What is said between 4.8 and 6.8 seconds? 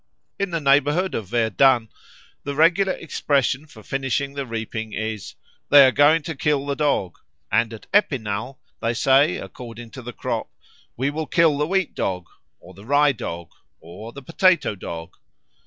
is, "They are going to kill the